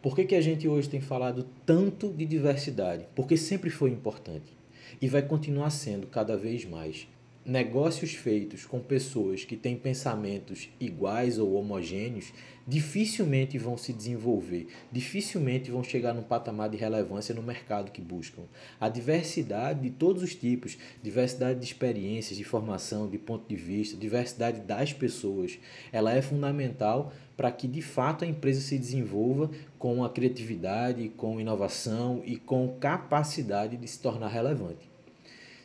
Por 0.00 0.14
que, 0.14 0.24
que 0.24 0.34
a 0.34 0.40
gente 0.40 0.68
hoje 0.68 0.88
tem 0.88 1.00
falado 1.00 1.46
tanto 1.66 2.12
de 2.12 2.24
diversidade? 2.24 3.06
Porque 3.14 3.36
sempre 3.36 3.68
foi 3.68 3.90
importante 3.90 4.56
e 5.02 5.08
vai 5.08 5.22
continuar 5.22 5.70
sendo 5.70 6.06
cada 6.06 6.36
vez 6.36 6.64
mais 6.64 7.08
negócios 7.48 8.12
feitos 8.12 8.66
com 8.66 8.78
pessoas 8.78 9.42
que 9.42 9.56
têm 9.56 9.74
pensamentos 9.74 10.68
iguais 10.78 11.38
ou 11.38 11.54
homogêneos 11.54 12.30
dificilmente 12.66 13.56
vão 13.56 13.78
se 13.78 13.90
desenvolver, 13.90 14.66
dificilmente 14.92 15.70
vão 15.70 15.82
chegar 15.82 16.12
num 16.12 16.22
patamar 16.22 16.68
de 16.68 16.76
relevância 16.76 17.34
no 17.34 17.42
mercado 17.42 17.90
que 17.90 18.02
buscam. 18.02 18.42
A 18.78 18.90
diversidade 18.90 19.80
de 19.80 19.88
todos 19.88 20.22
os 20.22 20.34
tipos, 20.34 20.76
diversidade 21.02 21.58
de 21.58 21.64
experiências, 21.64 22.36
de 22.36 22.44
formação, 22.44 23.08
de 23.08 23.16
ponto 23.16 23.48
de 23.48 23.56
vista, 23.56 23.96
diversidade 23.96 24.60
das 24.60 24.92
pessoas, 24.92 25.58
ela 25.90 26.14
é 26.14 26.20
fundamental 26.20 27.14
para 27.34 27.50
que 27.50 27.66
de 27.66 27.80
fato 27.80 28.26
a 28.26 28.28
empresa 28.28 28.60
se 28.60 28.76
desenvolva 28.76 29.50
com 29.78 30.04
a 30.04 30.10
criatividade, 30.10 31.08
com 31.16 31.40
inovação 31.40 32.20
e 32.26 32.36
com 32.36 32.76
capacidade 32.78 33.78
de 33.78 33.88
se 33.88 33.98
tornar 34.02 34.28
relevante. 34.28 34.97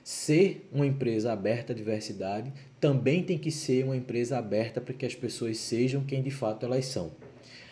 Ser 0.04 0.68
uma 0.72 0.86
empresa 0.86 1.32
aberta 1.32 1.72
à 1.72 1.76
diversidade 1.76 2.52
também 2.80 3.24
tem 3.24 3.38
que 3.38 3.50
ser 3.50 3.86
uma 3.86 3.96
empresa 3.96 4.38
aberta 4.38 4.82
para 4.82 4.94
que 4.94 5.06
as 5.06 5.16
pessoas 5.16 5.58
sejam 5.58 6.04
quem 6.04 6.22
de 6.22 6.32
fato 6.32 6.66
elas 6.66 6.86
são. 6.86 7.12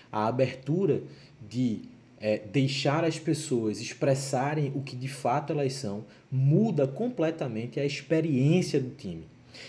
A 0.10 0.28
abertura 0.28 1.04
de 1.50 1.82
é, 2.22 2.38
deixar 2.38 3.04
as 3.04 3.20
pessoas 3.20 3.82
expressarem 3.82 4.72
o 4.76 4.82
que 4.82 4.96
de 4.96 5.08
fato 5.08 5.52
elas 5.52 5.74
são 5.74 6.06
muda 6.32 6.88
completamente 6.88 7.80
a 7.80 7.86
experiência 7.86 8.80
do 8.80 8.92
time. 8.92 9.26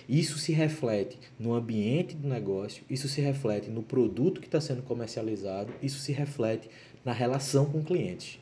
Isso 0.08 0.38
se 0.38 0.52
reflete 0.52 1.18
no 1.40 1.54
ambiente 1.54 2.14
do 2.14 2.28
negócio, 2.28 2.84
isso 2.88 3.08
se 3.08 3.20
reflete 3.20 3.68
no 3.70 3.82
produto 3.82 4.40
que 4.40 4.46
está 4.46 4.60
sendo 4.60 4.82
comercializado, 4.82 5.72
isso 5.82 5.98
se 5.98 6.12
reflete 6.12 6.68
na 7.04 7.12
relação 7.12 7.66
com 7.66 7.82
clientes. 7.82 8.38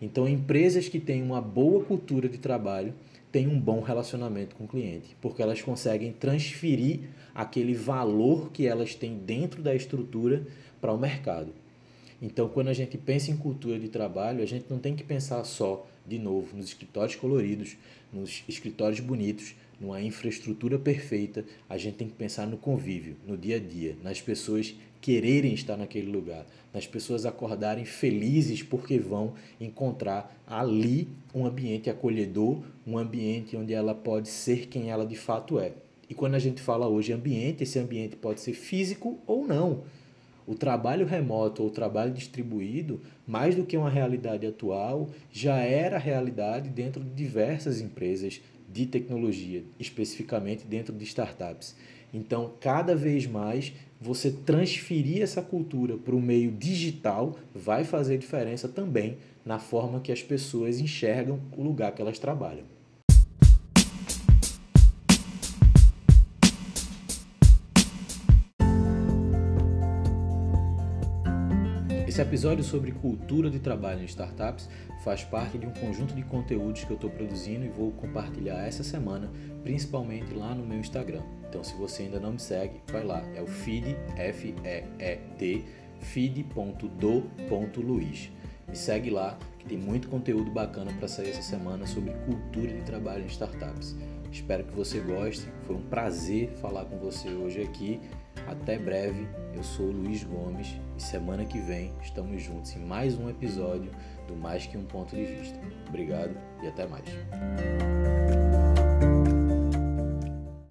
Então, 0.00 0.28
empresas 0.28 0.88
que 0.88 1.00
têm 1.00 1.22
uma 1.22 1.40
boa 1.40 1.84
cultura 1.84 2.28
de 2.28 2.38
trabalho 2.38 2.94
têm 3.30 3.46
um 3.46 3.60
bom 3.60 3.80
relacionamento 3.80 4.56
com 4.56 4.64
o 4.64 4.68
cliente, 4.68 5.16
porque 5.20 5.42
elas 5.42 5.60
conseguem 5.60 6.12
transferir 6.12 7.00
aquele 7.34 7.74
valor 7.74 8.50
que 8.50 8.66
elas 8.66 8.94
têm 8.94 9.18
dentro 9.18 9.62
da 9.62 9.74
estrutura 9.74 10.46
para 10.80 10.92
o 10.92 10.98
mercado. 10.98 11.52
Então, 12.20 12.48
quando 12.48 12.68
a 12.68 12.72
gente 12.72 12.98
pensa 12.98 13.30
em 13.30 13.36
cultura 13.36 13.78
de 13.78 13.88
trabalho, 13.88 14.42
a 14.42 14.46
gente 14.46 14.66
não 14.68 14.78
tem 14.78 14.96
que 14.96 15.04
pensar 15.04 15.44
só, 15.44 15.86
de 16.06 16.18
novo, 16.18 16.56
nos 16.56 16.66
escritórios 16.66 17.14
coloridos, 17.14 17.76
nos 18.12 18.42
escritórios 18.48 19.00
bonitos, 19.00 19.54
numa 19.80 20.00
infraestrutura 20.02 20.78
perfeita, 20.78 21.44
a 21.68 21.78
gente 21.78 21.96
tem 21.96 22.08
que 22.08 22.14
pensar 22.14 22.46
no 22.46 22.56
convívio, 22.56 23.16
no 23.26 23.36
dia 23.36 23.56
a 23.56 23.60
dia, 23.60 23.96
nas 24.02 24.20
pessoas 24.20 24.74
quererem 25.00 25.54
estar 25.54 25.76
naquele 25.76 26.10
lugar, 26.10 26.44
nas 26.74 26.86
pessoas 26.86 27.24
acordarem 27.24 27.84
felizes 27.84 28.62
porque 28.62 28.98
vão 28.98 29.34
encontrar 29.60 30.36
ali 30.46 31.08
um 31.34 31.46
ambiente 31.46 31.88
acolhedor, 31.88 32.62
um 32.86 32.98
ambiente 32.98 33.56
onde 33.56 33.72
ela 33.72 33.94
pode 33.94 34.28
ser 34.28 34.66
quem 34.66 34.90
ela 34.90 35.06
de 35.06 35.16
fato 35.16 35.58
é. 35.58 35.72
E 36.10 36.14
quando 36.14 36.34
a 36.34 36.38
gente 36.38 36.60
fala 36.60 36.88
hoje 36.88 37.12
ambiente, 37.12 37.62
esse 37.62 37.78
ambiente 37.78 38.16
pode 38.16 38.40
ser 38.40 38.54
físico 38.54 39.18
ou 39.26 39.46
não. 39.46 39.84
O 40.46 40.54
trabalho 40.54 41.06
remoto 41.06 41.62
ou 41.62 41.68
o 41.68 41.70
trabalho 41.70 42.10
distribuído, 42.10 43.02
mais 43.26 43.54
do 43.54 43.66
que 43.66 43.76
uma 43.76 43.90
realidade 43.90 44.46
atual, 44.46 45.10
já 45.30 45.58
era 45.58 45.98
realidade 45.98 46.70
dentro 46.70 47.04
de 47.04 47.10
diversas 47.10 47.82
empresas 47.82 48.40
de 48.72 48.86
tecnologia, 48.86 49.64
especificamente 49.78 50.64
dentro 50.66 50.94
de 50.94 51.04
startups. 51.04 51.74
Então, 52.12 52.52
cada 52.60 52.94
vez 52.94 53.26
mais, 53.26 53.72
você 54.00 54.30
transferir 54.30 55.22
essa 55.22 55.42
cultura 55.42 55.96
para 55.96 56.14
o 56.14 56.20
meio 56.20 56.50
digital 56.50 57.36
vai 57.54 57.84
fazer 57.84 58.18
diferença 58.18 58.68
também 58.68 59.18
na 59.44 59.58
forma 59.58 60.00
que 60.00 60.12
as 60.12 60.22
pessoas 60.22 60.78
enxergam 60.78 61.40
o 61.56 61.62
lugar 61.62 61.92
que 61.92 62.02
elas 62.02 62.18
trabalham. 62.18 62.77
Esse 72.18 72.26
episódio 72.26 72.64
sobre 72.64 72.90
cultura 72.90 73.48
de 73.48 73.60
trabalho 73.60 74.02
em 74.02 74.06
startups 74.06 74.68
faz 75.04 75.22
parte 75.22 75.56
de 75.56 75.64
um 75.64 75.70
conjunto 75.70 76.16
de 76.16 76.22
conteúdos 76.22 76.82
que 76.82 76.90
eu 76.90 76.96
estou 76.96 77.08
produzindo 77.08 77.64
e 77.64 77.68
vou 77.68 77.92
compartilhar 77.92 78.66
essa 78.66 78.82
semana, 78.82 79.30
principalmente 79.62 80.34
lá 80.34 80.52
no 80.52 80.66
meu 80.66 80.80
Instagram. 80.80 81.22
Então, 81.48 81.62
se 81.62 81.76
você 81.76 82.02
ainda 82.02 82.18
não 82.18 82.32
me 82.32 82.40
segue, 82.40 82.80
vai 82.90 83.04
lá, 83.04 83.22
é 83.36 83.40
o 83.40 83.46
feed, 83.46 83.96
F-E-E-D, 84.16 85.64
feed.do.luiz. 86.00 86.72
Me 88.66 88.74
segue 88.74 89.10
lá, 89.10 89.38
que 89.56 89.66
tem 89.66 89.78
muito 89.78 90.08
conteúdo 90.08 90.50
bacana 90.50 90.92
para 90.94 91.06
sair 91.06 91.30
essa 91.30 91.42
semana 91.42 91.86
sobre 91.86 92.10
cultura 92.26 92.72
de 92.72 92.82
trabalho 92.82 93.22
em 93.22 93.28
startups. 93.28 93.94
Espero 94.32 94.64
que 94.64 94.74
você 94.74 94.98
goste, 94.98 95.46
foi 95.62 95.76
um 95.76 95.82
prazer 95.82 96.50
falar 96.60 96.84
com 96.86 96.98
você 96.98 97.28
hoje 97.28 97.62
aqui. 97.62 98.00
Até 98.46 98.78
breve, 98.78 99.28
eu 99.54 99.62
sou 99.62 99.86
o 99.86 99.92
Luiz 99.92 100.24
Gomes 100.24 100.80
e 100.96 101.02
semana 101.02 101.44
que 101.44 101.58
vem 101.58 101.92
estamos 102.02 102.42
juntos 102.42 102.74
em 102.74 102.80
mais 102.80 103.18
um 103.18 103.28
episódio 103.28 103.90
do 104.26 104.36
Mais 104.36 104.66
Que 104.66 104.76
Um 104.76 104.84
Ponto 104.84 105.14
de 105.14 105.24
Vista. 105.24 105.58
Obrigado 105.88 106.36
e 106.62 106.68
até 106.68 106.86
mais. 106.86 107.08